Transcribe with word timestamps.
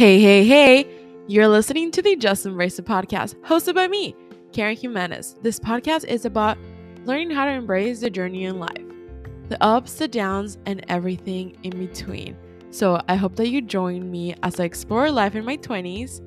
Hey, 0.00 0.18
hey, 0.18 0.46
hey! 0.46 0.86
You're 1.26 1.46
listening 1.46 1.90
to 1.90 2.00
the 2.00 2.16
Just 2.16 2.46
Embrace 2.46 2.80
podcast, 2.80 3.34
hosted 3.40 3.74
by 3.74 3.86
me, 3.86 4.16
Karen 4.50 4.74
Jimenez. 4.74 5.36
This 5.42 5.60
podcast 5.60 6.06
is 6.06 6.24
about 6.24 6.56
learning 7.04 7.32
how 7.32 7.44
to 7.44 7.50
embrace 7.50 8.00
the 8.00 8.08
journey 8.08 8.44
in 8.44 8.58
life, 8.58 8.82
the 9.50 9.62
ups, 9.62 9.92
the 9.92 10.08
downs, 10.08 10.56
and 10.64 10.82
everything 10.88 11.54
in 11.64 11.78
between. 11.78 12.34
So 12.70 13.02
I 13.10 13.16
hope 13.16 13.36
that 13.36 13.50
you 13.50 13.60
join 13.60 14.10
me 14.10 14.34
as 14.42 14.58
I 14.58 14.64
explore 14.64 15.10
life 15.10 15.34
in 15.34 15.44
my 15.44 15.58
20s. 15.58 16.22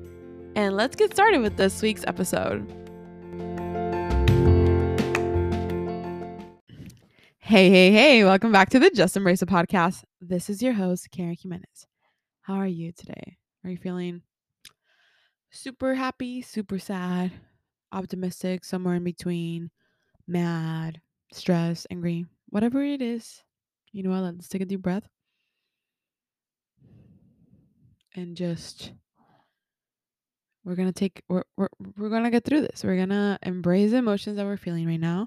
And 0.54 0.76
let's 0.76 0.94
get 0.94 1.12
started 1.12 1.40
with 1.40 1.56
this 1.56 1.82
week's 1.82 2.04
episode. 2.06 2.72
Hey, 7.40 7.70
hey, 7.70 7.90
hey, 7.90 8.22
welcome 8.22 8.52
back 8.52 8.70
to 8.70 8.78
the 8.78 8.90
Just 8.90 9.16
Embrace 9.16 9.42
podcast. 9.42 10.04
This 10.20 10.48
is 10.48 10.62
your 10.62 10.74
host, 10.74 11.10
Karen 11.10 11.34
Jimenez. 11.42 11.88
How 12.42 12.54
are 12.54 12.68
you 12.68 12.92
today? 12.92 13.38
Are 13.64 13.70
you 13.70 13.78
feeling 13.78 14.22
super 15.50 15.94
happy, 15.94 16.42
super 16.42 16.78
sad, 16.78 17.32
optimistic, 17.92 18.64
somewhere 18.64 18.94
in 18.94 19.04
between, 19.04 19.70
mad, 20.26 21.00
stressed, 21.32 21.86
angry, 21.90 22.26
whatever 22.50 22.82
it 22.82 23.00
is? 23.00 23.42
You 23.92 24.02
know 24.02 24.10
what? 24.10 24.20
Let's 24.20 24.48
take 24.48 24.62
a 24.62 24.66
deep 24.66 24.82
breath 24.82 25.08
and 28.14 28.36
just 28.36 28.92
we're 30.64 30.74
gonna 30.74 30.92
take 30.92 31.22
we're, 31.28 31.44
we're, 31.56 31.68
we're 31.96 32.08
gonna 32.08 32.30
get 32.30 32.44
through 32.44 32.62
this 32.62 32.84
we're 32.84 32.96
gonna 32.96 33.38
embrace 33.42 33.90
the 33.90 33.96
emotions 33.98 34.36
that 34.36 34.46
we're 34.46 34.56
feeling 34.56 34.86
right 34.86 35.00
now 35.00 35.26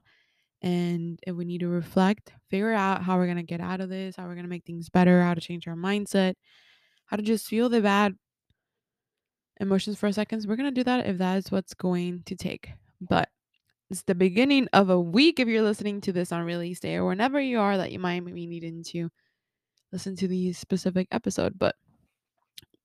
and 0.61 1.19
if 1.27 1.35
we 1.35 1.45
need 1.45 1.59
to 1.59 1.67
reflect 1.67 2.33
figure 2.49 2.73
out 2.73 3.03
how 3.03 3.17
we're 3.17 3.27
gonna 3.27 3.43
get 3.43 3.61
out 3.61 3.81
of 3.81 3.89
this 3.89 4.15
how 4.15 4.25
we're 4.25 4.35
gonna 4.35 4.47
make 4.47 4.65
things 4.65 4.89
better 4.89 5.21
how 5.21 5.33
to 5.33 5.41
change 5.41 5.67
our 5.67 5.75
mindset 5.75 6.33
how 7.05 7.17
to 7.17 7.23
just 7.23 7.47
feel 7.47 7.69
the 7.69 7.81
bad 7.81 8.15
emotions 9.59 9.97
for 9.97 10.07
a 10.07 10.13
second 10.13 10.45
we're 10.47 10.55
gonna 10.55 10.71
do 10.71 10.83
that 10.83 11.05
if 11.05 11.17
that 11.17 11.37
is 11.37 11.51
what's 11.51 11.73
going 11.73 12.21
to 12.25 12.35
take 12.35 12.69
but 13.01 13.29
it's 13.89 14.03
the 14.03 14.15
beginning 14.15 14.67
of 14.73 14.89
a 14.89 14.99
week 14.99 15.39
if 15.39 15.47
you're 15.47 15.61
listening 15.61 16.01
to 16.01 16.11
this 16.11 16.31
on 16.31 16.43
release 16.43 16.79
day 16.79 16.95
or 16.95 17.05
whenever 17.05 17.39
you 17.39 17.59
are 17.59 17.77
that 17.77 17.91
you 17.91 17.99
might 17.99 18.23
be 18.25 18.45
needing 18.45 18.83
to 18.83 19.09
listen 19.91 20.15
to 20.15 20.27
the 20.27 20.51
specific 20.53 21.07
episode 21.11 21.57
but 21.57 21.75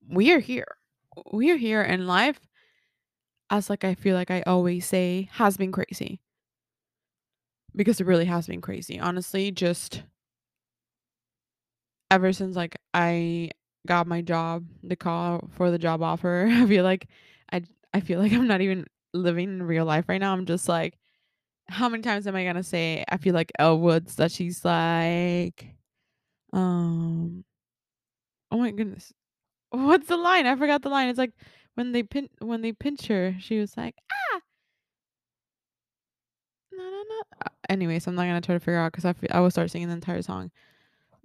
we 0.09 0.33
are 0.33 0.41
here. 0.41 0.77
We 1.33 1.50
are 1.50 1.56
here 1.56 1.83
and 1.83 2.06
life 2.06 2.41
as 3.50 3.69
like 3.69 3.84
I 3.84 3.95
feel 3.95 4.15
like 4.15 4.31
I 4.31 4.43
always 4.43 4.87
say 4.87 5.28
has 5.33 5.56
been 5.56 5.73
crazy. 5.73 6.20
Because 7.75 8.00
it 8.00 8.06
really 8.06 8.27
has 8.27 8.47
been 8.47 8.61
crazy. 8.61 9.00
Honestly, 9.00 9.50
just 9.50 10.03
ever 12.11 12.33
since 12.33 12.55
like 12.55 12.77
I 12.93 13.50
got 13.86 14.06
my 14.06 14.20
job, 14.22 14.66
the 14.83 14.97
call 14.97 15.48
for 15.55 15.70
the 15.70 15.78
job 15.78 16.02
offer, 16.02 16.47
I 16.50 16.66
feel 16.66 16.84
like 16.84 17.08
I 17.52 17.62
I 17.94 18.00
feel 18.00 18.20
like 18.20 18.33
I'm 18.33 18.47
not 18.48 18.61
even 18.61 18.86
living 19.14 19.48
in 19.50 19.62
real 19.64 19.84
life 19.84 20.06
right 20.08 20.20
now. 20.20 20.33
I'm 20.33 20.47
just 20.47 20.69
like 20.69 20.98
how 21.69 21.88
many 21.88 22.03
times 22.03 22.27
am 22.27 22.36
I 22.36 22.44
gonna 22.44 22.62
say 22.64 23.05
I 23.08 23.16
feel 23.19 23.34
like 23.34 23.53
Elle 23.58 23.78
Woods 23.80 24.16
that 24.16 24.33
she's 24.33 24.64
like 24.64 25.75
um 26.53 27.44
oh 28.50 28.58
my 28.58 28.70
goodness 28.70 29.12
What's 29.70 30.08
the 30.08 30.16
line? 30.16 30.47
I 30.47 30.56
forgot 30.56 30.83
the 30.83 30.88
line. 30.88 31.08
It's 31.10 31.19
like 31.19 31.33
when 31.75 31.92
they 31.92 32.03
pin 32.05 32.28
when 32.41 32.62
they 32.62 32.72
pinch 32.72 33.08
her, 33.08 33.36
she 33.41 33.58
was 33.60 33.77
like, 33.77 33.97
ah. 34.12 34.41
No, 36.72 36.83
no, 36.84 37.03
no. 37.08 37.22
Anyways, 37.69 38.06
I'm 38.06 38.14
not 38.14 38.25
gonna 38.25 38.41
try 38.41 38.55
to 38.55 38.60
figure 38.60 38.78
out 38.78 38.92
because 38.92 39.05
I, 39.05 39.10
f- 39.10 39.25
I 39.30 39.41
will 39.41 39.50
start 39.50 39.70
singing 39.70 39.88
the 39.88 39.94
entire 39.94 40.22
song. 40.22 40.50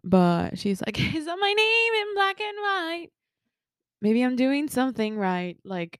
But 0.04 0.58
she's 0.58 0.82
like, 0.82 1.00
is 1.16 1.26
that 1.26 1.38
my 1.40 1.54
name 1.54 1.94
in 2.02 2.14
black 2.16 2.40
and 2.40 2.58
white? 2.62 3.08
Maybe 4.02 4.22
I'm 4.22 4.36
doing 4.36 4.70
something 4.70 5.18
right. 5.18 5.58
Like, 5.64 6.00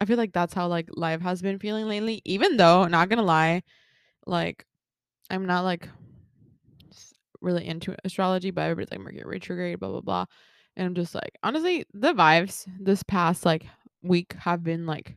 I 0.00 0.04
feel 0.04 0.16
like 0.18 0.32
that's 0.32 0.52
how 0.52 0.66
like 0.68 0.88
life 0.94 1.22
has 1.22 1.40
been 1.40 1.58
feeling 1.58 1.86
lately. 1.88 2.20
Even 2.24 2.56
though, 2.56 2.86
not 2.86 3.08
gonna 3.08 3.22
lie, 3.22 3.62
like, 4.26 4.66
I'm 5.30 5.46
not 5.46 5.64
like 5.64 5.88
really 7.40 7.66
into 7.66 7.94
astrology, 8.04 8.50
but 8.50 8.62
everybody's 8.62 8.90
like 8.90 9.00
Mercury 9.00 9.22
retrograde, 9.24 9.80
blah 9.80 9.90
blah 9.90 10.00
blah. 10.00 10.24
And 10.76 10.86
I'm 10.86 10.94
just 10.94 11.14
like, 11.14 11.38
honestly, 11.42 11.84
the 11.92 12.14
vibes 12.14 12.66
this 12.80 13.02
past 13.02 13.46
like 13.46 13.64
week 14.02 14.34
have 14.34 14.62
been 14.64 14.86
like 14.86 15.16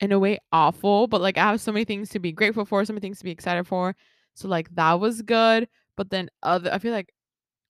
in 0.00 0.12
a 0.12 0.18
way 0.18 0.38
awful, 0.52 1.06
but 1.06 1.20
like 1.20 1.38
I 1.38 1.50
have 1.50 1.60
so 1.60 1.72
many 1.72 1.84
things 1.84 2.10
to 2.10 2.18
be 2.18 2.32
grateful 2.32 2.64
for, 2.64 2.84
so 2.84 2.92
many 2.92 3.00
things 3.00 3.18
to 3.18 3.24
be 3.24 3.30
excited 3.30 3.66
for. 3.66 3.94
So 4.34 4.48
like 4.48 4.74
that 4.74 5.00
was 5.00 5.22
good. 5.22 5.68
But 6.00 6.08
then 6.08 6.30
other 6.42 6.72
I 6.72 6.78
feel 6.78 6.94
like 6.94 7.12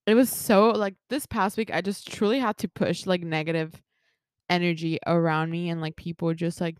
it 0.06 0.14
was 0.14 0.30
so 0.30 0.70
like 0.70 0.94
this 1.08 1.26
past 1.26 1.56
week 1.56 1.72
I 1.74 1.80
just 1.80 2.06
truly 2.06 2.38
had 2.38 2.58
to 2.58 2.68
push 2.68 3.04
like 3.04 3.22
negative 3.22 3.82
energy 4.48 5.00
around 5.04 5.50
me 5.50 5.68
and 5.68 5.80
like 5.80 5.96
people 5.96 6.32
just 6.32 6.60
like 6.60 6.76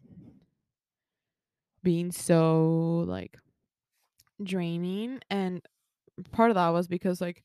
being 1.83 2.13
so 2.13 3.05
like 3.09 3.37
draining 4.41 5.19
and 5.29 5.61
part 6.31 6.53
of 6.53 6.55
that 6.55 6.69
was 6.69 6.87
because 6.87 7.21
like 7.21 7.43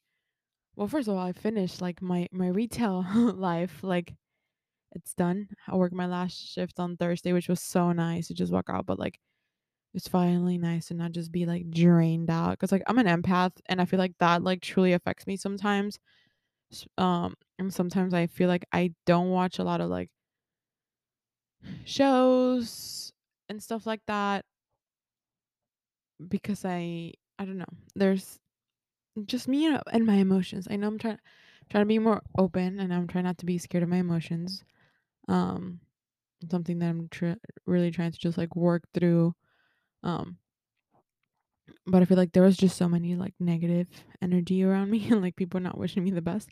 well, 0.75 0.88
first 0.88 1.07
of 1.07 1.15
all, 1.15 1.25
I 1.25 1.31
finished 1.31 1.81
like 1.81 1.99
my 1.99 2.27
my 2.31 2.49
retail 2.49 3.03
life. 3.35 3.79
Like 3.81 4.13
it's 4.91 5.15
done. 5.15 5.49
I 5.67 5.75
worked 5.75 5.95
my 5.95 6.05
last 6.05 6.38
shift 6.38 6.79
on 6.79 6.95
Thursday, 6.97 7.33
which 7.33 7.49
was 7.49 7.59
so 7.61 7.91
nice 7.91 8.27
to 8.27 8.35
just 8.35 8.53
walk 8.53 8.69
out. 8.69 8.85
But 8.85 8.99
like 8.99 9.19
it's 9.95 10.09
finally 10.09 10.59
nice 10.59 10.88
to 10.89 10.95
not 10.95 11.13
just 11.13 11.31
be 11.31 11.45
like 11.47 11.72
drained 11.72 12.29
out. 12.29 12.51
Because 12.53 12.72
like 12.73 12.83
I'm 12.88 13.00
an 13.00 13.07
empath, 13.07 13.53
and 13.67 13.81
I 13.81 13.85
feel 13.85 14.00
like 14.00 14.17
that 14.19 14.44
like 14.44 14.61
truly 14.61 14.94
affects 14.94 15.28
me 15.28 15.38
sometimes. 15.38 16.00
Um, 16.97 17.35
and 17.59 17.73
sometimes 17.73 18.13
I 18.13 18.28
feel 18.28 18.47
like 18.50 18.66
I 18.72 18.94
don't 19.06 19.29
watch 19.29 19.59
a 19.59 19.63
lot 19.63 19.81
of 19.81 19.89
like 19.89 20.09
shows 21.85 23.13
and 23.50 23.61
stuff 23.61 23.85
like 23.85 24.01
that 24.07 24.45
because 26.27 26.66
I 26.66 27.13
I 27.38 27.45
don't 27.45 27.57
know. 27.57 27.66
There's 27.95 28.39
just 29.25 29.50
me 29.50 29.67
and 29.67 30.06
my 30.07 30.16
emotions. 30.16 30.67
I 30.72 30.75
know 30.77 30.88
I'm 30.89 31.00
trying 31.00 31.19
trying 31.69 31.83
to 31.83 31.88
be 31.88 32.00
more 32.00 32.22
open 32.38 32.79
and 32.79 32.94
I'm 32.94 33.07
trying 33.07 33.25
not 33.25 33.39
to 33.39 33.45
be 33.45 33.57
scared 33.57 33.83
of 33.83 33.89
my 33.89 33.97
emotions. 33.97 34.63
Um 35.27 35.81
something 36.51 36.79
that 36.79 36.89
I'm 36.89 37.09
tr- 37.09 37.33
really 37.66 37.91
trying 37.91 38.12
to 38.12 38.19
just 38.19 38.38
like 38.38 38.56
work 38.56 38.83
through 38.94 39.35
um 40.05 40.38
but 41.88 42.01
I 42.01 42.05
feel 42.05 42.17
like 42.17 42.33
there 42.33 42.43
was 42.43 42.57
just 42.57 42.77
so 42.77 42.88
many 42.89 43.16
like 43.16 43.33
negative 43.39 43.88
energy 44.21 44.63
around 44.63 44.89
me 44.89 45.07
and 45.11 45.21
like 45.21 45.35
people 45.35 45.59
not 45.59 45.77
wishing 45.77 46.03
me 46.03 46.11
the 46.11 46.21
best. 46.21 46.49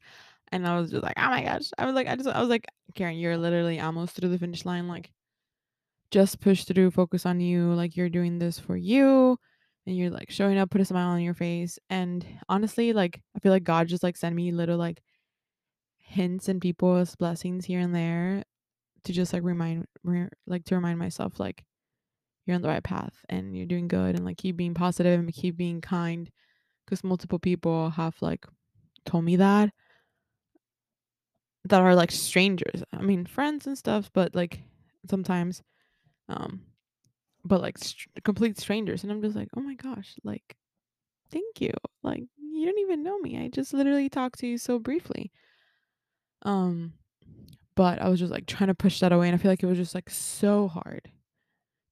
And 0.51 0.67
I 0.67 0.79
was 0.79 0.91
just 0.91 1.03
like, 1.03 1.15
"Oh 1.17 1.29
my 1.29 1.43
gosh." 1.43 1.69
I 1.77 1.85
was 1.85 1.95
like 1.95 2.07
I 2.07 2.15
just 2.15 2.29
I 2.29 2.39
was 2.39 2.49
like, 2.49 2.65
"Karen, 2.95 3.17
you're 3.17 3.37
literally 3.37 3.79
almost 3.79 4.15
through 4.15 4.29
the 4.29 4.37
finish 4.39 4.65
line 4.65 4.87
like 4.87 5.11
just 6.11 6.39
push 6.39 6.63
through, 6.65 6.91
focus 6.91 7.25
on 7.25 7.39
you. 7.39 7.73
Like 7.73 7.95
you're 7.95 8.09
doing 8.09 8.39
this 8.39 8.59
for 8.59 8.77
you." 8.77 9.37
and 9.85 9.97
you're 9.97 10.09
like 10.09 10.31
showing 10.31 10.57
up, 10.57 10.69
put 10.69 10.79
a 10.79 10.85
smile 10.85 11.09
on 11.09 11.21
your 11.21 11.33
face. 11.33 11.77
And 11.89 12.25
honestly, 12.47 12.93
like 12.93 13.21
I 13.35 13.39
feel 13.39 13.51
like 13.51 13.65
God 13.65 13.89
just 13.89 14.01
like 14.03 14.15
sent 14.15 14.33
me 14.33 14.51
little 14.53 14.77
like 14.77 15.01
hints 15.97 16.47
and 16.49 16.61
people's 16.61 17.15
blessings 17.15 17.65
here 17.65 17.79
and 17.79 17.95
there 17.95 18.43
to 19.05 19.13
just 19.13 19.33
like 19.33 19.43
remind 19.43 19.85
re- 20.03 20.29
like 20.47 20.65
to 20.65 20.75
remind 20.75 20.99
myself 20.99 21.39
like 21.39 21.63
you're 22.45 22.55
on 22.55 22.61
the 22.61 22.67
right 22.67 22.83
path 22.83 23.13
and 23.29 23.55
you're 23.55 23.65
doing 23.65 23.87
good 23.87 24.15
and 24.15 24.25
like 24.25 24.37
keep 24.37 24.57
being 24.57 24.73
positive 24.73 25.19
and 25.19 25.33
keep 25.33 25.55
being 25.55 25.81
kind 25.81 26.29
because 26.85 27.03
multiple 27.03 27.39
people 27.39 27.89
have 27.91 28.15
like 28.21 28.45
told 29.05 29.23
me 29.23 29.35
that 29.37 29.71
that 31.65 31.81
are 31.81 31.95
like 31.95 32.11
strangers. 32.11 32.83
I 32.91 33.01
mean 33.01 33.25
friends 33.25 33.67
and 33.67 33.77
stuff 33.77 34.09
but 34.13 34.35
like 34.35 34.61
sometimes 35.09 35.61
um 36.29 36.61
but 37.45 37.61
like 37.61 37.77
complete 38.23 38.57
strangers 38.57 39.03
and 39.03 39.11
i'm 39.11 39.21
just 39.21 39.35
like 39.35 39.49
oh 39.57 39.61
my 39.61 39.75
gosh 39.75 40.15
like 40.23 40.55
thank 41.31 41.61
you. 41.61 41.71
Like 42.03 42.23
you 42.37 42.65
don't 42.65 42.79
even 42.79 43.03
know 43.03 43.17
me. 43.19 43.43
I 43.43 43.47
just 43.47 43.73
literally 43.73 44.07
talked 44.07 44.39
to 44.39 44.47
you 44.47 44.57
so 44.57 44.77
briefly. 44.79 45.31
Um 46.43 46.93
but 47.75 48.01
i 48.01 48.09
was 48.09 48.19
just 48.19 48.31
like 48.31 48.45
trying 48.45 48.67
to 48.67 48.75
push 48.75 48.99
that 48.99 49.11
away 49.11 49.27
and 49.27 49.35
i 49.35 49.37
feel 49.37 49.51
like 49.51 49.63
it 49.63 49.67
was 49.67 49.77
just 49.77 49.95
like 49.95 50.09
so 50.09 50.67
hard 50.67 51.09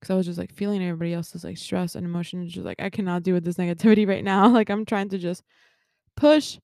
because 0.01 0.13
i 0.13 0.17
was 0.17 0.25
just 0.25 0.39
like 0.39 0.51
feeling 0.53 0.83
everybody 0.83 1.13
else's 1.13 1.43
like 1.43 1.57
stress 1.57 1.95
and 1.95 2.05
emotions 2.05 2.51
just 2.51 2.65
like 2.65 2.81
i 2.81 2.89
cannot 2.89 3.23
deal 3.23 3.35
with 3.35 3.45
this 3.45 3.57
negativity 3.63 4.07
right 4.07 4.23
now. 4.23 4.49
Like 4.49 4.69
i'm 4.69 4.85
trying 4.85 5.09
to 5.09 5.17
just 5.17 5.43
push 6.17 6.57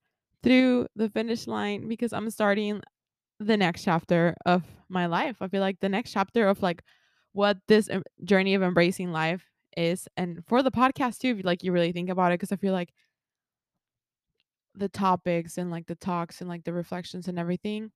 through 0.44 0.88
the 0.96 1.10
finish 1.10 1.48
line 1.48 1.88
because 1.88 2.14
i'm 2.14 2.30
starting 2.30 2.82
the 3.40 3.56
next 3.56 3.84
chapter 3.84 4.36
of 4.48 4.64
my 4.90 5.06
life. 5.06 5.38
I 5.42 5.48
feel 5.48 5.62
like 5.62 5.80
the 5.80 5.90
next 5.90 6.12
chapter 6.12 6.48
of 6.48 6.64
like 6.64 6.82
what 7.34 7.58
this 7.68 7.88
journey 8.24 8.56
of 8.56 8.64
embracing 8.64 9.12
life 9.12 9.44
is. 9.76 10.08
And 10.18 10.44
for 10.48 10.64
the 10.64 10.72
podcast 10.72 11.20
too 11.20 11.30
if 11.30 11.38
you 11.38 11.44
like 11.44 11.64
you 11.64 11.72
really 11.72 11.92
think 11.92 12.10
about 12.10 12.32
it 12.32 12.40
because 12.40 12.52
i 12.52 12.56
feel 12.56 12.74
like 12.74 12.90
the 14.74 14.90
topics 14.90 15.58
and 15.58 15.72
like 15.72 15.86
the 15.88 15.96
talks 15.96 16.42
and 16.42 16.50
like 16.50 16.64
the 16.64 16.74
reflections 16.74 17.28
and 17.28 17.40
everything 17.40 17.92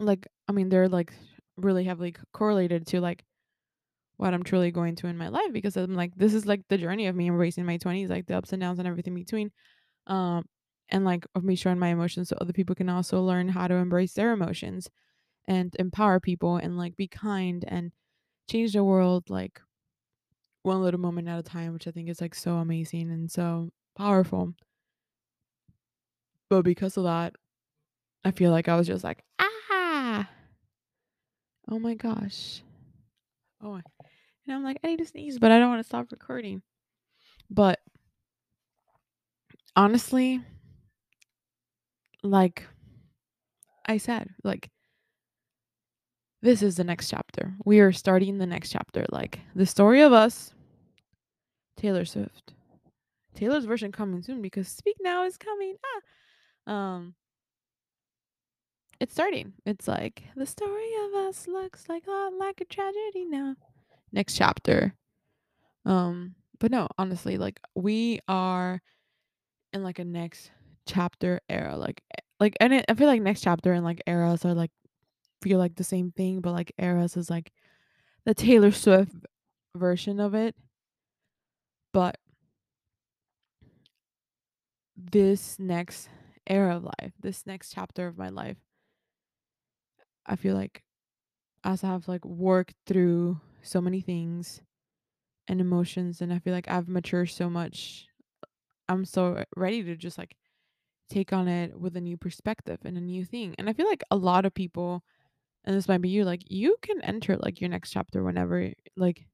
like 0.00 0.26
i 0.48 0.52
mean 0.52 0.68
they're 0.68 0.88
like 0.88 1.12
really 1.56 1.84
heavily 1.84 2.14
correlated 2.32 2.86
to 2.86 3.00
like 3.00 3.24
what 4.22 4.34
i'm 4.34 4.42
truly 4.42 4.70
going 4.70 4.96
to 4.96 5.06
in 5.08 5.18
my 5.18 5.28
life 5.28 5.52
because 5.52 5.76
i'm 5.76 5.94
like 5.94 6.14
this 6.16 6.34
is 6.34 6.46
like 6.46 6.62
the 6.68 6.78
journey 6.78 7.06
of 7.06 7.16
me 7.16 7.28
embracing 7.28 7.66
my 7.66 7.76
20s 7.76 8.08
like 8.08 8.26
the 8.26 8.36
ups 8.36 8.52
and 8.52 8.60
downs 8.62 8.78
and 8.78 8.88
everything 8.88 9.14
between 9.14 9.50
um 10.06 10.44
and 10.88 11.04
like 11.04 11.26
of 11.34 11.44
me 11.44 11.54
showing 11.54 11.78
my 11.78 11.88
emotions 11.88 12.28
so 12.28 12.36
other 12.40 12.52
people 12.52 12.74
can 12.74 12.88
also 12.88 13.20
learn 13.20 13.48
how 13.48 13.66
to 13.66 13.74
embrace 13.74 14.14
their 14.14 14.32
emotions 14.32 14.88
and 15.48 15.74
empower 15.78 16.20
people 16.20 16.56
and 16.56 16.78
like 16.78 16.96
be 16.96 17.08
kind 17.08 17.64
and 17.68 17.92
change 18.48 18.72
the 18.72 18.84
world 18.84 19.28
like 19.28 19.60
one 20.62 20.82
little 20.82 21.00
moment 21.00 21.28
at 21.28 21.38
a 21.38 21.42
time, 21.42 21.72
which 21.72 21.88
I 21.88 21.90
think 21.90 22.08
is 22.08 22.20
like 22.20 22.34
so 22.34 22.56
amazing 22.56 23.10
and 23.10 23.30
so 23.30 23.70
powerful. 23.96 24.54
But 26.48 26.62
because 26.62 26.96
of 26.96 27.04
that, 27.04 27.34
I 28.24 28.30
feel 28.30 28.50
like 28.50 28.68
I 28.68 28.76
was 28.76 28.86
just 28.86 29.04
like, 29.04 29.24
ah, 29.38 30.28
oh 31.68 31.78
my 31.78 31.94
gosh. 31.94 32.62
Oh, 33.60 33.80
and 34.46 34.56
I'm 34.56 34.64
like, 34.64 34.78
I 34.82 34.88
need 34.88 34.98
to 34.98 35.06
sneeze, 35.06 35.38
but 35.38 35.52
I 35.52 35.58
don't 35.58 35.68
want 35.68 35.80
to 35.80 35.88
stop 35.88 36.10
recording. 36.10 36.62
But 37.50 37.80
honestly, 39.76 40.40
like 42.22 42.64
I 43.86 43.98
said, 43.98 44.30
like 44.42 44.70
this 46.40 46.62
is 46.62 46.76
the 46.76 46.84
next 46.84 47.08
chapter. 47.08 47.54
We 47.64 47.80
are 47.80 47.92
starting 47.92 48.38
the 48.38 48.46
next 48.46 48.70
chapter. 48.70 49.06
Like 49.10 49.40
the 49.54 49.66
story 49.66 50.02
of 50.02 50.12
us, 50.12 50.54
Taylor 51.76 52.04
Swift. 52.04 52.54
Taylor's 53.34 53.64
version 53.64 53.92
coming 53.92 54.22
soon 54.22 54.42
because 54.42 54.68
Speak 54.68 54.96
Now 55.00 55.24
is 55.24 55.36
coming. 55.36 55.76
Ah. 56.66 56.72
Um 56.72 57.14
it's 59.00 59.14
starting. 59.14 59.54
It's 59.66 59.88
like 59.88 60.22
the 60.36 60.46
story 60.46 60.90
of 61.06 61.14
us 61.14 61.48
looks 61.48 61.88
like 61.88 62.06
a 62.06 62.30
like 62.38 62.60
a 62.60 62.64
tragedy 62.64 63.24
now. 63.24 63.56
Next 64.12 64.36
chapter. 64.36 64.94
Um 65.84 66.34
but 66.60 66.70
no, 66.70 66.88
honestly, 66.96 67.38
like 67.38 67.60
we 67.74 68.20
are 68.28 68.80
in 69.72 69.82
like 69.82 69.98
a 69.98 70.04
next 70.04 70.50
chapter 70.86 71.40
era. 71.48 71.76
Like 71.76 72.02
eh, 72.16 72.20
like 72.40 72.56
and 72.60 72.72
it, 72.72 72.84
I 72.88 72.94
feel 72.94 73.08
like 73.08 73.22
next 73.22 73.42
chapter 73.42 73.72
and 73.72 73.84
like 73.84 74.02
eras 74.06 74.44
are 74.44 74.54
like 74.54 74.70
feel 75.42 75.58
like 75.58 75.76
the 75.76 75.84
same 75.84 76.12
thing, 76.12 76.40
but 76.40 76.52
like 76.52 76.72
eras 76.78 77.16
is 77.16 77.30
like 77.30 77.52
the 78.24 78.34
Taylor 78.34 78.70
Swift 78.70 79.12
version 79.76 80.20
of 80.20 80.34
it. 80.34 80.54
But 81.92 82.18
this 84.96 85.58
next 85.58 86.08
era 86.46 86.76
of 86.76 86.84
life, 86.84 87.12
this 87.20 87.46
next 87.46 87.72
chapter 87.74 88.06
of 88.06 88.16
my 88.16 88.28
life, 88.28 88.56
I 90.26 90.36
feel 90.36 90.54
like 90.54 90.82
as 91.64 91.84
I 91.84 91.88
have 91.88 92.08
like 92.08 92.24
worked 92.24 92.74
through 92.86 93.40
so 93.62 93.80
many 93.80 94.00
things 94.00 94.62
and 95.48 95.60
emotions 95.60 96.20
and 96.20 96.32
I 96.32 96.38
feel 96.38 96.54
like 96.54 96.68
I've 96.68 96.88
matured 96.88 97.30
so 97.30 97.50
much. 97.50 98.06
I'm 98.88 99.04
so 99.04 99.34
eh, 99.36 99.44
ready 99.56 99.82
to 99.84 99.96
just 99.96 100.18
like 100.18 100.36
take 101.10 101.32
on 101.32 101.48
it 101.48 101.78
with 101.80 101.96
a 101.96 102.00
new 102.00 102.16
perspective 102.16 102.80
and 102.84 102.96
a 102.98 103.00
new 103.02 103.24
thing. 103.24 103.54
And 103.58 103.68
I 103.70 103.74
feel 103.74 103.88
like 103.88 104.04
a 104.10 104.16
lot 104.16 104.46
of 104.46 104.54
people 104.54 105.04
and 105.64 105.76
this 105.76 105.88
might 105.88 106.02
be 106.02 106.10
you 106.10 106.24
like 106.24 106.42
you 106.50 106.76
can 106.82 107.02
enter 107.02 107.36
like 107.38 107.60
your 107.60 107.70
next 107.70 107.92
chapter 107.92 108.24
whenever 108.24 108.72
like 108.96 109.26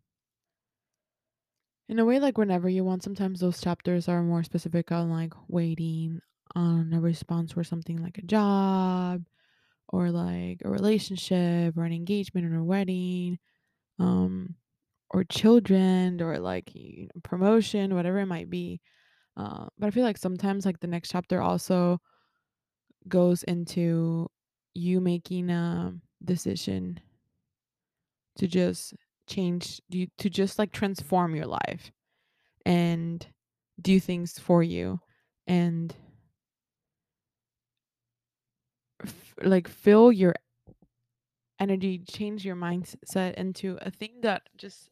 in 1.89 1.99
a 1.99 2.05
way 2.05 2.19
like 2.21 2.37
whenever 2.39 2.69
you 2.69 2.85
want 2.85 3.03
sometimes 3.03 3.41
those 3.41 3.61
chapters 3.61 4.09
are 4.09 4.23
more 4.23 4.43
specific 4.43 4.93
on 4.93 5.11
like 5.11 5.33
waiting 5.49 6.21
on 6.55 6.93
a 6.93 7.01
response 7.01 7.53
for 7.53 7.65
something 7.65 7.97
like 8.03 8.19
a 8.19 8.23
job 8.23 9.25
or 9.89 10.11
like 10.11 10.63
a 10.65 10.71
relationship 10.71 11.77
or 11.77 11.85
an 11.85 11.93
engagement 11.93 12.47
or 12.47 12.57
a 12.57 12.65
wedding 12.65 13.39
um 13.99 14.55
or 15.11 15.25
children 15.25 16.21
or 16.23 16.39
like 16.39 16.75
you 16.75 17.05
know, 17.05 17.21
promotion 17.23 17.95
whatever 17.95 18.19
it 18.19 18.27
might 18.27 18.51
be 18.51 18.81
uh, 19.37 19.67
but 19.79 19.89
i 19.89 19.91
feel 19.91 20.05
like 20.05 20.19
sometimes 20.19 20.67
like 20.67 20.81
the 20.81 20.87
next 20.89 21.11
chapter 21.11 21.43
also 21.43 22.01
goes 23.09 23.43
into 23.45 24.29
you 24.75 25.01
making 25.01 25.51
a 25.51 25.95
decision 26.25 27.01
to 28.37 28.47
just 28.47 28.95
change 29.27 29.81
you 29.89 30.07
to 30.19 30.31
just 30.31 30.59
like 30.59 30.73
transform 30.73 31.35
your 31.35 31.47
life 31.47 31.91
and 32.67 33.27
do 33.81 34.01
things 34.01 34.39
for 34.39 34.63
you 34.63 35.01
and 35.47 35.97
f- 39.05 39.35
like 39.43 39.69
fill 39.69 40.13
your 40.13 40.35
energy 41.61 41.99
change 41.99 42.45
your 42.45 42.57
mindset 42.57 43.35
into 43.35 43.79
a 43.83 43.91
thing 43.91 44.21
that 44.23 44.43
just 44.57 44.91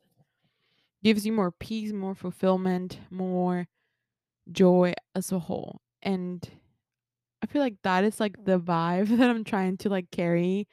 gives 1.03 1.25
you 1.25 1.33
more 1.33 1.53
peace 1.53 1.93
more 1.93 2.15
fulfillment 2.15 2.99
more 3.11 3.67
joy 4.51 4.95
as 5.15 5.33
a 5.33 5.39
whole. 5.39 5.81
And 6.03 6.49
i 7.43 7.47
feel 7.47 7.63
like 7.63 7.77
that 7.83 8.05
is 8.05 8.19
like 8.19 8.45
the 8.45 8.59
vibe 8.59 9.09
that 9.19 9.29
i'm 9.29 9.45
trying 9.45 9.77
to 9.77 9.89
like 9.91 10.11
carry 10.11 10.67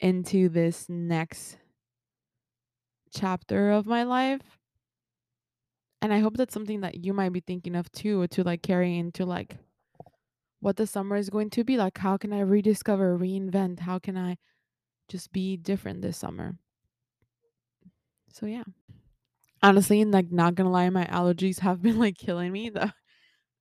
into 0.00 0.48
this 0.48 0.86
next 0.88 1.56
chapter 3.12 3.70
of 3.70 3.86
my 3.86 4.02
life. 4.02 4.58
And 6.02 6.12
i 6.12 6.18
hope 6.18 6.36
that's 6.36 6.54
something 6.54 6.80
that 6.82 7.04
you 7.04 7.12
might 7.14 7.32
be 7.32 7.40
thinking 7.40 7.74
of 7.76 7.90
too 7.92 8.26
to 8.28 8.42
like 8.42 8.62
carry 8.62 8.98
into 8.98 9.24
like 9.24 9.56
what 10.60 10.76
the 10.76 10.86
summer 10.86 11.16
is 11.16 11.30
going 11.30 11.50
to 11.50 11.64
be 11.64 11.76
like. 11.76 11.98
How 11.98 12.16
can 12.16 12.32
i 12.32 12.40
rediscover 12.40 13.18
reinvent? 13.18 13.80
How 13.80 13.98
can 13.98 14.16
i 14.16 14.36
just 15.08 15.32
be 15.32 15.56
different 15.56 16.02
this 16.02 16.16
summer. 16.16 16.56
So 18.32 18.46
yeah. 18.46 18.64
Honestly 19.62 20.04
like 20.04 20.30
not 20.30 20.54
gonna 20.54 20.70
lie 20.70 20.90
my 20.90 21.06
allergies 21.06 21.60
have 21.60 21.80
been 21.80 21.98
like 21.98 22.18
killing 22.18 22.52
me 22.52 22.70
the 22.70 22.92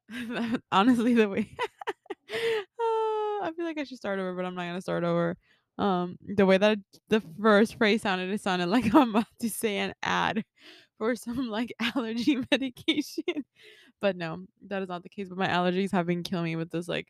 honestly 0.72 1.14
the 1.14 1.30
way 1.30 1.50
uh, 1.60 2.36
i 3.42 3.52
feel 3.56 3.66
like 3.66 3.78
i 3.78 3.84
should 3.84 3.98
start 3.98 4.20
over 4.20 4.34
but 4.34 4.46
i'm 4.46 4.56
not 4.56 4.66
gonna 4.66 4.82
start 4.82 5.04
over. 5.04 5.38
Um 5.78 6.18
the 6.22 6.46
way 6.46 6.58
that 6.58 6.78
the 7.10 7.22
first 7.42 7.78
phrase 7.78 8.02
sounded 8.02 8.30
it 8.32 8.42
sounded 8.42 8.68
like 8.68 8.94
i'm 8.94 9.12
about 9.12 9.26
to 9.40 9.50
say 9.50 9.78
an 9.78 9.94
ad 10.04 10.44
for 10.98 11.16
some 11.16 11.48
like 11.50 11.74
allergy 11.80 12.38
medication. 12.52 13.24
But 14.02 14.18
no 14.18 14.46
that 14.68 14.82
is 14.82 14.90
not 14.90 15.04
the 15.04 15.10
case 15.10 15.30
but 15.30 15.38
my 15.38 15.48
allergies 15.48 15.92
have 15.92 16.06
been 16.06 16.24
killing 16.24 16.46
me 16.46 16.56
with 16.58 16.70
this 16.72 16.88
like 16.88 17.08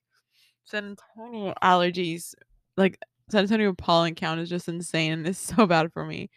san 0.66 0.96
antonio 1.18 1.54
allergies 1.64 2.36
like 2.78 3.00
san 3.30 3.42
antonio 3.42 3.74
pollen 3.74 4.16
count 4.16 4.40
is 4.40 4.50
just 4.50 4.68
insane 4.68 5.14
and 5.14 5.28
it's 5.28 5.40
so 5.56 5.66
bad 5.66 5.92
for 5.94 6.06
me 6.06 6.30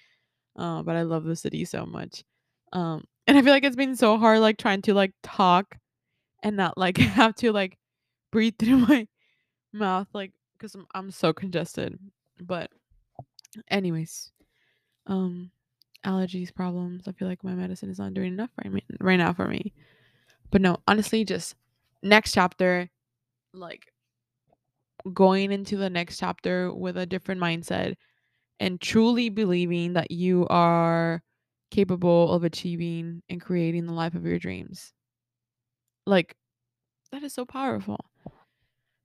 uh, 0.59 0.83
but 0.83 0.97
i 0.97 1.03
love 1.03 1.25
the 1.25 1.37
city 1.37 1.65
so 1.65 1.85
much 1.85 2.25
um 2.73 3.05
and 3.27 3.37
i 3.37 3.43
feel 3.43 3.53
like 3.53 3.65
it's 3.65 3.77
been 3.77 3.97
so 3.97 4.17
hard 4.19 4.41
like 4.41 4.59
trying 4.59 4.83
to 4.83 4.95
like 4.95 5.13
talk 5.23 5.77
and 6.43 6.57
not 6.57 6.77
like 6.79 6.97
have 6.99 7.35
to 7.35 7.53
like 7.53 7.79
breathe 8.31 8.55
through 8.59 8.77
my 8.89 9.07
mouth 9.73 10.09
like 10.13 10.33
because 10.57 10.75
I'm, 10.75 10.87
I'm 10.95 11.11
so 11.11 11.33
congested 11.33 11.99
but 12.41 12.71
anyways 13.69 14.33
um 15.07 15.51
allergies 16.05 16.55
problems 16.55 17.09
i 17.09 17.13
feel 17.13 17.29
like 17.29 17.43
my 17.43 17.55
medicine 17.55 17.91
is 17.91 17.99
not 17.99 18.15
doing 18.15 18.33
enough 18.33 18.51
right, 18.63 18.73
me, 18.73 18.85
right 19.01 19.17
now 19.17 19.33
for 19.33 19.47
me 19.47 19.73
but 20.51 20.61
no 20.61 20.79
honestly 20.87 21.25
just 21.25 21.55
next 22.03 22.33
chapter 22.33 22.89
like 23.53 23.93
going 25.13 25.53
into 25.53 25.77
the 25.77 25.91
next 25.91 26.19
chapter 26.19 26.73
with 26.73 26.97
a 26.97 27.07
different 27.07 27.41
mindset 27.41 27.95
and 28.61 28.81
truly 28.81 29.29
believing 29.29 29.95
that 29.95 30.11
you 30.11 30.47
are 30.49 31.23
capable 31.71 32.33
of 32.33 32.45
achieving 32.45 33.23
and 33.29 33.41
creating 33.41 33.87
the 33.87 33.93
life 33.93 34.15
of 34.15 34.25
your 34.25 34.39
dreams. 34.39 34.93
Like 36.07 36.37
that 37.13 37.23
is 37.23 37.35
so 37.35 37.45
powerful. 37.45 37.99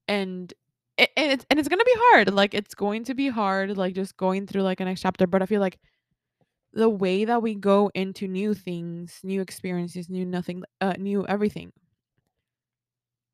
And 0.08 0.54
it, 0.98 1.10
and 1.16 1.32
it's 1.32 1.46
and 1.50 1.60
it's 1.60 1.70
gonna 1.70 1.86
be 1.86 1.96
hard 1.96 2.34
like 2.34 2.54
it's 2.54 2.76
going 2.76 3.06
to 3.06 3.14
be 3.14 3.30
hard 3.30 3.78
like 3.78 3.96
just 3.96 4.18
going 4.18 4.46
through 4.46 4.62
like 4.64 4.80
a 4.82 4.86
next 4.86 5.02
chapter 5.02 5.26
but 5.26 5.42
i 5.42 5.46
feel 5.46 5.62
like 5.62 5.80
the 6.74 6.90
way 6.90 7.26
that 7.26 7.42
we 7.42 7.56
go 7.56 7.92
into 7.96 8.28
new 8.28 8.54
things 8.54 9.20
new 9.24 9.42
experiences 9.42 10.10
new 10.10 10.26
nothing 10.26 10.64
uh 10.82 10.94
new 11.00 11.26
everything 11.28 11.72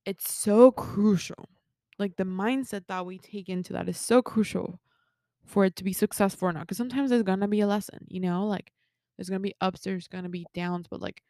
it's 0.05 0.33
so 0.33 0.71
crucial 0.71 1.47
like 1.99 2.15
the 2.17 2.23
mindset 2.23 2.85
that 2.87 3.05
we 3.05 3.17
take 3.17 3.49
into 3.49 3.73
that 3.73 3.89
is 3.89 3.97
so 3.97 4.21
crucial 4.21 4.79
for 5.45 5.65
it 5.65 5.75
to 5.75 5.83
be 5.83 5.93
successful 5.93 6.47
or 6.47 6.53
not 6.53 6.61
because 6.61 6.77
sometimes 6.77 7.09
there's 7.09 7.23
gonna 7.23 7.47
be 7.47 7.61
a 7.61 7.67
lesson 7.67 8.05
you 8.09 8.19
know 8.19 8.45
like 8.45 8.71
there's 9.17 9.29
gonna 9.29 9.39
be 9.39 9.55
ups 9.61 9.81
there's 9.81 10.07
gonna 10.07 10.29
be 10.29 10.45
downs 10.53 10.87
but 10.89 11.01
like 11.01 11.21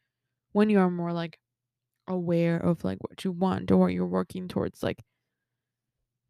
when 0.54 0.70
you 0.70 0.80
are 0.80 0.90
more 0.90 1.14
like 1.14 1.40
aware 2.08 2.58
of 2.58 2.84
like 2.84 2.98
what 3.02 3.24
you 3.24 3.32
want 3.32 3.70
or 3.72 3.78
what 3.78 3.94
you're 3.94 4.06
working 4.06 4.48
towards 4.48 4.82
like 4.82 5.04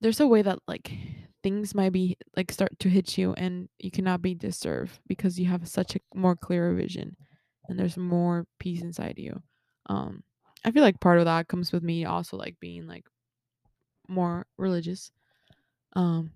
there's 0.02 0.20
a 0.20 0.28
way 0.28 0.42
that 0.42 0.60
like 0.68 0.92
things 1.44 1.74
might 1.74 1.92
be 1.92 2.18
like 2.36 2.52
start 2.52 2.78
to 2.80 2.90
hit 2.90 3.18
you 3.18 3.34
and 3.34 3.70
you 3.80 3.92
cannot 3.92 4.22
be 4.22 4.36
disturbed 4.36 5.00
because 5.08 5.40
you 5.40 5.46
have 5.46 5.68
such 5.68 5.96
a 5.96 6.00
more 6.14 6.36
clearer 6.36 6.74
vision 6.74 7.16
and 7.68 7.80
there's 7.80 7.98
more 7.98 8.46
peace 8.60 8.82
inside 8.82 9.16
you. 9.18 9.42
Um 9.88 10.24
i 10.66 10.72
feel 10.72 10.82
like 10.82 11.00
part 11.00 11.20
of 11.20 11.26
that 11.26 11.48
comes 11.48 11.72
with 11.72 11.84
me 11.84 12.04
also 12.04 12.36
like 12.36 12.60
being 12.60 12.88
like 12.88 13.06
more 14.08 14.46
religious 14.58 15.12
um 15.96 16.32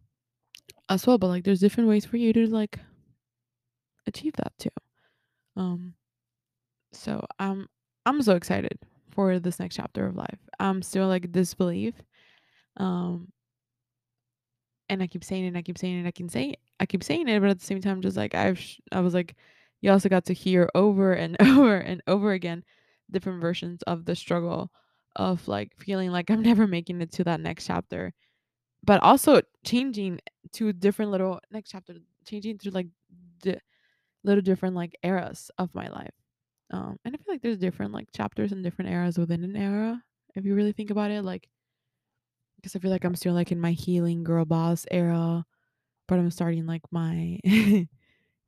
as 0.90 1.08
well 1.08 1.18
but 1.18 1.28
like 1.28 1.44
there's 1.44 1.60
different 1.60 1.90
ways 1.90 2.06
for 2.06 2.18
you 2.18 2.34
to 2.34 2.48
like 2.48 2.80
achieve 4.08 4.34
that 4.34 4.54
too 4.58 4.70
um 5.56 5.94
so 6.92 7.26
i'm 7.40 7.68
i'm 8.06 8.22
so 8.22 8.36
excited 8.36 8.78
for 9.12 9.40
this 9.40 9.60
next 9.60 9.76
chapter 9.76 10.06
of 10.08 10.16
life. 10.16 10.40
I'm 10.60 10.82
still 10.82 11.08
like 11.08 11.32
disbelief. 11.32 11.94
Um 12.78 13.32
and 14.90 15.02
I 15.02 15.08
keep 15.08 15.24
saying 15.24 15.46
it, 15.46 15.56
I 15.56 15.62
keep 15.62 15.78
saying 15.78 16.00
it, 16.06 16.08
I 16.08 16.12
can 16.12 16.30
say 16.30 16.56
I 16.80 16.86
keep 16.86 17.04
saying 17.04 17.28
it, 17.28 17.40
but 17.40 17.50
at 17.50 17.60
the 17.60 17.66
same 17.66 17.82
time, 17.82 18.02
just 18.02 18.18
like 18.18 18.36
I've, 18.36 18.60
sh- 18.60 18.80
I 18.92 19.02
was 19.02 19.14
like, 19.14 19.36
you 19.82 19.92
also 19.92 20.10
got 20.10 20.26
to 20.26 20.34
hear 20.34 20.70
over 20.76 21.14
and 21.14 21.38
over 21.42 21.78
and 21.78 22.02
over 22.08 22.32
again 22.34 22.64
different 23.10 23.42
versions 23.42 23.82
of 23.84 24.06
the 24.06 24.16
struggle 24.16 24.72
of 25.16 25.48
like 25.48 25.72
feeling 25.78 26.12
like 26.12 26.30
I'm 26.30 26.42
never 26.44 26.68
making 26.68 27.02
it 27.02 27.12
to 27.14 27.24
that 27.26 27.40
next 27.42 27.68
chapter, 27.68 28.14
but 28.84 29.02
also 29.04 29.42
changing 29.66 30.20
to 30.54 30.74
different 30.74 31.12
little 31.12 31.40
next 31.52 31.72
chapter, 31.72 31.96
changing 32.26 32.58
to 32.60 32.72
like 32.72 32.88
the 33.44 33.60
little 34.24 34.42
different 34.42 34.76
like 34.76 34.98
eras 35.04 35.52
of 35.58 35.74
my 35.76 35.88
life. 35.88 36.14
Um, 36.72 36.98
and 37.06 37.16
I 37.16 37.18
feel 37.18 37.34
like 37.34 37.42
there's 37.42 37.58
different 37.58 37.94
like 37.94 38.08
chapters 38.16 38.52
and 38.52 38.64
different 38.64 38.92
eras 38.92 39.18
within 39.18 39.44
an 39.44 39.56
era. 39.56 40.02
If 40.36 40.46
you 40.46 40.56
really 40.56 40.72
think 40.72 40.92
about 40.92 41.12
it, 41.12 41.24
like 41.24 41.50
because 42.56 42.76
I 42.76 42.80
feel 42.80 42.92
like 42.92 43.04
I'm 43.04 43.16
still 43.16 43.34
like 43.34 43.52
in 43.52 43.60
my 43.60 43.72
healing 43.72 44.24
girl 44.24 44.46
boss 44.46 44.86
era, 44.92 45.46
but 46.08 46.20
I'm 46.20 46.32
starting 46.32 46.66
like 46.66 46.84
my 46.92 47.40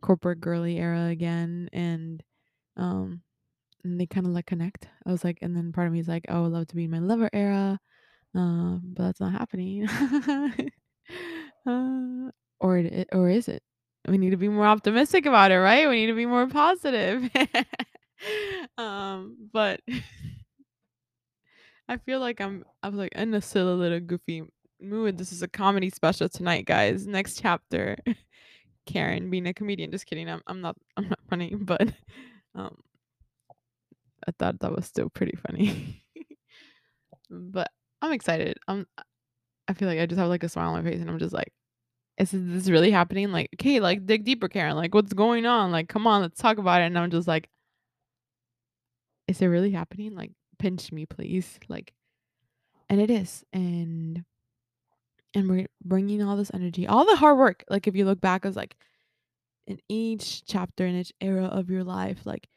corporate 0.01 0.39
girly 0.41 0.77
era 0.77 1.05
again, 1.07 1.69
and 1.73 2.23
um, 2.77 3.21
and 3.83 3.99
they 3.99 4.05
kind 4.05 4.25
of 4.25 4.33
like 4.33 4.45
connect. 4.45 4.87
I 5.05 5.11
was 5.11 5.23
like, 5.23 5.39
and 5.41 5.55
then 5.55 5.71
part 5.71 5.87
of 5.87 5.93
me 5.93 5.99
is 5.99 6.07
like, 6.07 6.25
oh, 6.29 6.37
I 6.37 6.41
would 6.41 6.51
love 6.51 6.67
to 6.67 6.75
be 6.75 6.85
in 6.85 6.91
my 6.91 6.99
lover 6.99 7.29
era, 7.33 7.79
um, 8.35 8.81
but 8.83 9.03
that's 9.03 9.19
not 9.19 9.31
happening. 9.31 9.87
uh, 11.67 12.31
or 12.59 12.77
it, 12.77 13.09
or 13.11 13.29
is 13.29 13.47
it? 13.47 13.63
We 14.07 14.17
need 14.17 14.31
to 14.31 14.37
be 14.37 14.49
more 14.49 14.65
optimistic 14.65 15.25
about 15.25 15.51
it, 15.51 15.59
right? 15.59 15.87
We 15.87 16.01
need 16.01 16.07
to 16.07 16.15
be 16.15 16.25
more 16.25 16.47
positive. 16.47 17.29
um, 18.77 19.37
but 19.51 19.81
I 21.87 21.97
feel 21.97 22.19
like 22.19 22.41
I'm 22.41 22.63
I 22.81 22.89
was 22.89 22.97
like 22.97 23.13
in 23.13 23.33
a 23.33 23.41
silly 23.41 23.75
little 23.75 23.99
goofy 23.99 24.43
mood. 24.81 25.17
This 25.17 25.31
is 25.31 25.41
a 25.41 25.47
comedy 25.47 25.89
special 25.89 26.29
tonight, 26.29 26.65
guys. 26.65 27.07
Next 27.07 27.41
chapter. 27.41 27.97
Karen 28.85 29.29
being 29.29 29.47
a 29.47 29.53
comedian. 29.53 29.91
Just 29.91 30.05
kidding. 30.05 30.29
I'm 30.29 30.41
I'm 30.47 30.61
not 30.61 30.75
I'm 30.97 31.07
not 31.07 31.19
funny, 31.29 31.55
but 31.55 31.93
um 32.55 32.75
I 34.27 34.31
thought 34.37 34.59
that 34.59 34.75
was 34.75 34.85
still 34.85 35.09
pretty 35.09 35.37
funny. 35.47 36.03
but 37.29 37.69
I'm 38.01 38.13
excited. 38.13 38.57
I'm 38.67 38.87
I 39.67 39.73
feel 39.73 39.87
like 39.87 39.99
I 39.99 40.05
just 40.05 40.19
have 40.19 40.29
like 40.29 40.43
a 40.43 40.49
smile 40.49 40.73
on 40.73 40.83
my 40.83 40.89
face 40.89 41.01
and 41.01 41.09
I'm 41.09 41.19
just 41.19 41.33
like 41.33 41.51
is 42.17 42.31
this 42.31 42.69
really 42.69 42.91
happening? 42.91 43.31
Like, 43.31 43.49
okay, 43.55 43.79
like 43.79 44.05
dig 44.05 44.23
deeper, 44.23 44.47
Karen. 44.47 44.75
Like, 44.75 44.93
what's 44.93 45.13
going 45.13 45.45
on? 45.45 45.71
Like, 45.71 45.89
come 45.89 46.05
on, 46.05 46.21
let's 46.21 46.39
talk 46.39 46.57
about 46.57 46.81
it. 46.81 46.85
And 46.85 46.97
I'm 46.97 47.09
just 47.09 47.27
like, 47.27 47.49
is 49.27 49.41
it 49.41 49.47
really 49.47 49.71
happening? 49.71 50.15
Like, 50.15 50.31
pinch 50.59 50.91
me, 50.91 51.05
please. 51.05 51.59
Like, 51.67 51.93
and 52.89 53.01
it 53.01 53.09
is. 53.09 53.43
And 53.51 54.23
and 55.33 55.49
we're 55.49 55.65
bringing 55.83 56.21
all 56.21 56.37
this 56.37 56.51
energy, 56.53 56.87
all 56.87 57.05
the 57.05 57.15
hard 57.15 57.37
work. 57.37 57.63
Like, 57.69 57.87
if 57.87 57.95
you 57.95 58.05
look 58.05 58.21
back, 58.21 58.45
I 58.45 58.49
was 58.49 58.55
like 58.55 58.75
in 59.65 59.79
each 59.89 60.45
chapter, 60.45 60.85
in 60.85 60.95
each 60.95 61.13
era 61.19 61.45
of 61.45 61.69
your 61.69 61.83
life, 61.83 62.25
like 62.25 62.47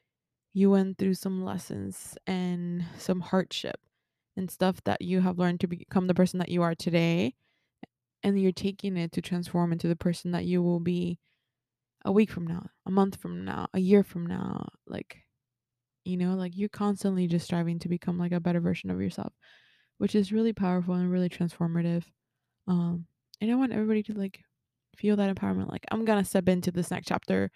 you 0.57 0.71
went 0.71 0.97
through 0.97 1.13
some 1.13 1.45
lessons 1.45 2.17
and 2.27 2.83
some 2.97 3.21
hardship 3.21 3.79
and 4.39 4.51
stuff 4.51 4.83
that 4.85 5.03
you 5.03 5.21
have 5.21 5.39
learned 5.39 5.61
to 5.61 5.67
become 5.67 6.07
the 6.07 6.15
person 6.15 6.39
that 6.39 6.49
you 6.49 6.63
are 6.63 6.75
today 6.75 7.35
and 8.23 8.41
you're 8.41 8.53
taking 8.53 8.97
it 8.97 9.13
to 9.13 9.21
transform 9.21 9.71
into 9.71 9.87
the 9.87 9.95
person 9.95 10.31
that 10.31 10.47
you 10.47 10.63
will 10.63 10.81
be 10.81 11.19
a 12.07 12.11
week 12.11 12.31
from 12.31 12.47
now, 12.47 12.65
a 12.87 12.91
month 12.91 13.17
from 13.17 13.45
now, 13.45 13.67
a 13.75 13.79
year 13.79 14.03
from 14.03 14.25
now. 14.25 14.67
Like, 14.87 15.19
you 16.07 16.17
know, 16.17 16.33
like 16.33 16.57
you're 16.57 16.71
constantly 16.71 17.27
just 17.27 17.45
striving 17.45 17.79
to 17.81 17.91
become 17.91 18.19
like 18.19 18.33
a 18.33 18.41
better 18.41 18.61
version 18.61 18.91
of 18.91 18.99
yourself, 18.99 19.35
which 19.99 20.15
is 20.15 20.33
really 20.33 20.55
powerful 20.55 20.95
and 20.95 21.13
really 21.13 21.29
transformative. 21.29 22.05
Um, 22.67 23.05
and 23.43 23.51
I 23.51 23.57
want 23.57 23.75
everybody 23.75 24.03
to 24.05 24.15
like 24.15 24.41
feel 24.97 25.17
that 25.17 25.37
empowerment. 25.37 25.71
Like, 25.71 25.85
I'm 25.91 26.07
gonna 26.07 26.25
step 26.25 26.49
into 26.49 26.71
this 26.71 26.91
next 26.91 27.09
chapter 27.09 27.51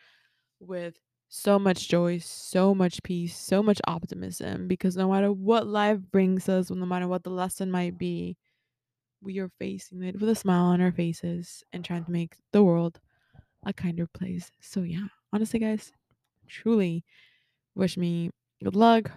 with 0.61 0.99
so 1.30 1.58
much 1.60 1.88
joy, 1.88 2.18
so 2.18 2.75
much 2.75 3.02
peace, 3.04 3.38
so 3.38 3.62
much 3.62 3.80
optimism 3.87 4.66
because 4.68 4.96
no 4.96 5.08
matter 5.10 5.32
what 5.32 5.66
life 5.66 6.00
brings 6.10 6.49
us, 6.49 6.70
no 6.70 6.84
matter 6.84 7.06
what 7.06 7.22
the 7.22 7.30
lesson 7.30 7.70
might 7.70 7.96
be, 7.96 8.37
we 9.22 9.38
are 9.38 9.50
facing 9.60 10.02
it 10.02 10.20
with 10.20 10.28
a 10.28 10.34
smile 10.34 10.64
on 10.66 10.80
our 10.80 10.92
faces 10.92 11.62
and 11.72 11.84
trying 11.84 12.04
to 12.04 12.10
make 12.10 12.37
the 12.52 12.64
world 12.64 13.00
a 13.64 13.72
kinder 13.72 14.06
place. 14.08 14.50
So, 14.60 14.82
yeah, 14.82 15.06
honestly, 15.32 15.60
guys, 15.60 15.92
truly 16.49 17.04
wish 17.76 17.96
me 17.96 18.30
good 18.64 18.76
luck. 18.76 19.12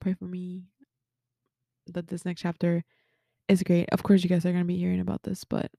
Pray 0.00 0.14
for 0.14 0.26
me 0.26 0.64
that 1.88 2.06
this 2.08 2.24
next 2.24 2.42
chapter 2.42 2.84
is 3.48 3.62
great. 3.64 3.88
Of 3.90 4.02
course, 4.04 4.22
you 4.22 4.28
guys 4.28 4.46
are 4.46 4.52
going 4.52 4.64
to 4.64 4.68
be 4.68 4.78
hearing 4.78 5.00
about 5.00 5.24
this, 5.24 5.44
but 5.44 5.70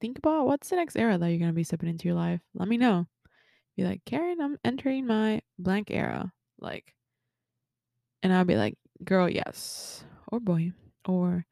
think 0.00 0.18
about 0.18 0.46
what's 0.46 0.68
the 0.68 0.76
next 0.76 0.96
era 0.96 1.16
that 1.16 1.28
you're 1.28 1.38
going 1.38 1.50
to 1.50 1.54
be 1.54 1.64
stepping 1.64 1.88
into 1.88 2.06
your 2.08 2.16
life. 2.16 2.40
Let 2.54 2.68
me 2.68 2.76
know. 2.76 3.06
Be 3.76 3.84
like, 3.84 4.04
Karen, 4.04 4.40
I'm 4.40 4.58
entering 4.64 5.06
my 5.06 5.42
blank 5.58 5.90
era. 5.90 6.32
Like, 6.58 6.94
and 8.22 8.32
I'll 8.32 8.44
be 8.44 8.56
like, 8.56 8.76
girl, 9.04 9.28
yes. 9.28 10.04
Or 10.28 10.40
boy. 10.40 10.72
Or 11.06 11.44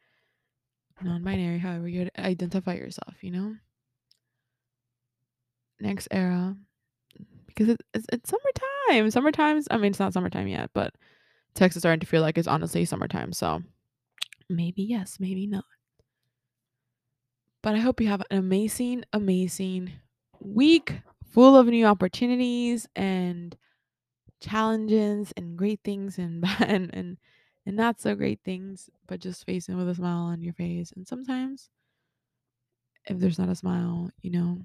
non 1.00 1.22
binary, 1.24 1.58
however 1.58 1.88
you 1.88 2.08
identify 2.18 2.74
yourself, 2.74 3.14
you 3.22 3.32
know? 3.32 3.56
Next 5.80 6.08
era. 6.10 6.56
Because 7.46 7.70
it, 7.70 7.80
it's, 7.92 8.06
it's 8.12 8.30
summertime. 8.30 9.10
Summertime's, 9.10 9.68
I 9.70 9.76
mean, 9.76 9.90
it's 9.90 10.00
not 10.00 10.12
summertime 10.12 10.48
yet, 10.48 10.70
but 10.72 10.94
Texas 11.54 11.82
starting 11.82 12.00
to 12.00 12.06
feel 12.06 12.22
like 12.22 12.38
it's 12.38 12.48
honestly 12.48 12.84
summertime. 12.84 13.32
So 13.32 13.62
maybe 14.48 14.82
yes, 14.82 15.18
maybe 15.20 15.46
not. 15.46 15.64
But 17.62 17.74
I 17.74 17.78
hope 17.78 18.00
you 18.00 18.08
have 18.08 18.22
an 18.30 18.38
amazing, 18.38 19.04
amazing 19.12 19.92
week 20.40 20.94
full 21.32 21.56
of 21.56 21.66
new 21.66 21.86
opportunities 21.86 22.88
and 22.96 23.56
challenges 24.40 25.32
and 25.36 25.58
great 25.58 25.80
things 25.84 26.18
and 26.18 26.44
and 26.60 26.94
and, 26.94 27.18
and 27.66 27.76
not 27.76 28.00
so 28.00 28.14
great 28.16 28.40
things, 28.44 28.90
but 29.06 29.20
just 29.20 29.46
facing 29.46 29.76
with 29.76 29.88
a 29.88 29.94
smile 29.94 30.24
on 30.24 30.42
your 30.42 30.54
face. 30.54 30.92
And 30.92 31.06
sometimes 31.08 31.70
if 33.06 33.18
there's 33.18 33.38
not 33.38 33.48
a 33.48 33.54
smile, 33.54 34.10
you 34.20 34.30
know, 34.30 34.58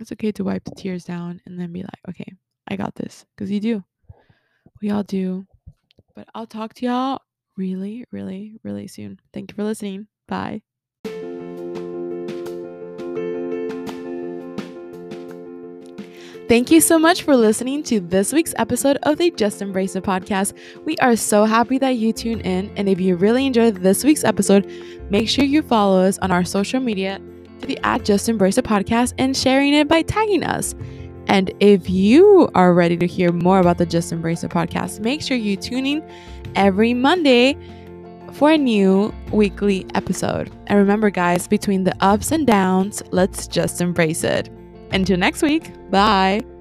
it's 0.00 0.12
okay 0.12 0.32
to 0.32 0.44
wipe 0.44 0.64
the 0.64 0.74
tears 0.74 1.04
down 1.04 1.40
and 1.46 1.58
then 1.58 1.72
be 1.72 1.82
like, 1.82 2.00
okay, 2.08 2.34
I 2.68 2.76
got 2.76 2.94
this. 2.96 3.26
Because 3.36 3.50
you 3.50 3.60
do. 3.60 3.84
We 4.82 4.90
all 4.90 5.04
do. 5.04 5.46
But 6.14 6.28
I'll 6.34 6.46
talk 6.46 6.74
to 6.76 6.86
y'all 6.86 7.22
really, 7.56 8.06
really, 8.12 8.58
really 8.64 8.88
soon. 8.88 9.20
Thank 9.32 9.52
you 9.52 9.56
for 9.56 9.64
listening. 9.64 10.08
Bye. 10.28 10.62
Thank 16.48 16.70
you 16.70 16.80
so 16.80 16.96
much 16.96 17.24
for 17.24 17.36
listening 17.36 17.82
to 17.84 17.98
this 17.98 18.32
week's 18.32 18.54
episode 18.56 18.98
of 19.02 19.18
the 19.18 19.32
Just 19.32 19.60
Embrace 19.60 19.96
It 19.96 20.04
podcast. 20.04 20.56
We 20.84 20.96
are 20.98 21.16
so 21.16 21.44
happy 21.44 21.76
that 21.78 21.96
you 21.96 22.12
tune 22.12 22.40
in. 22.42 22.70
And 22.76 22.88
if 22.88 23.00
you 23.00 23.16
really 23.16 23.46
enjoyed 23.46 23.78
this 23.78 24.04
week's 24.04 24.22
episode, 24.22 24.64
make 25.10 25.28
sure 25.28 25.44
you 25.44 25.60
follow 25.62 26.00
us 26.00 26.18
on 26.18 26.30
our 26.30 26.44
social 26.44 26.78
media 26.78 27.20
to 27.60 27.66
the 27.66 27.80
at 27.82 28.04
Just 28.04 28.28
Embrace 28.28 28.58
It 28.58 28.64
podcast 28.64 29.12
and 29.18 29.36
sharing 29.36 29.74
it 29.74 29.88
by 29.88 30.02
tagging 30.02 30.44
us. 30.44 30.76
And 31.26 31.52
if 31.58 31.90
you 31.90 32.48
are 32.54 32.72
ready 32.72 32.96
to 32.98 33.08
hear 33.08 33.32
more 33.32 33.58
about 33.58 33.78
the 33.78 33.86
Just 33.86 34.12
Embrace 34.12 34.44
It 34.44 34.52
podcast, 34.52 35.00
make 35.00 35.22
sure 35.22 35.36
you 35.36 35.56
tune 35.56 35.84
in 35.84 36.08
every 36.54 36.94
Monday 36.94 37.58
for 38.34 38.52
a 38.52 38.58
new 38.58 39.12
weekly 39.32 39.84
episode. 39.96 40.52
And 40.68 40.78
remember, 40.78 41.10
guys, 41.10 41.48
between 41.48 41.82
the 41.82 41.96
ups 41.98 42.30
and 42.30 42.46
downs, 42.46 43.02
let's 43.10 43.48
just 43.48 43.80
embrace 43.80 44.22
it. 44.22 44.48
Until 44.92 45.16
next 45.16 45.42
week, 45.42 45.70
bye. 45.90 46.55